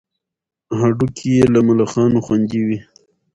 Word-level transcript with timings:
هډوکي 0.79 1.29
یې 1.37 1.45
له 1.53 1.59
ملخانو 1.67 2.19
خوندي 2.25 2.61
وي. 2.67 2.79